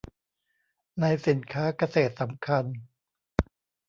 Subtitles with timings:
[1.01, 2.65] ในสินค้าเกษตรสำคัญ